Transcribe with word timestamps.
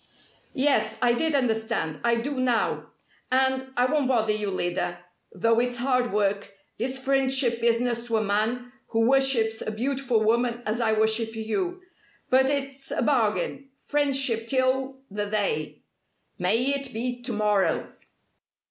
"Yes, 0.55 0.97
I 1.03 1.13
did 1.13 1.35
understand. 1.35 1.99
I 2.03 2.15
do 2.15 2.31
now. 2.39 2.87
And 3.31 3.71
I 3.77 3.85
won't 3.85 4.07
bother 4.07 4.31
you, 4.33 4.49
Lyda 4.49 4.97
though 5.31 5.59
it's 5.59 5.77
hard 5.77 6.11
work, 6.11 6.53
this 6.79 6.97
friendship 6.97 7.61
business 7.61 8.07
to 8.07 8.17
a 8.17 8.23
man 8.23 8.71
who 8.87 9.01
worships 9.01 9.61
a 9.61 9.69
beautiful 9.69 10.23
woman 10.23 10.63
as 10.65 10.81
I 10.81 10.93
worship 10.93 11.35
you. 11.35 11.83
But 12.31 12.49
it's 12.49 12.89
a 12.89 13.03
bargain: 13.03 13.69
friendship 13.79 14.47
till 14.47 14.97
the 15.11 15.27
day. 15.29 15.83
May 16.39 16.57
it 16.73 16.91
be 16.91 17.21
to 17.21 17.31
morrow!" 17.33 17.93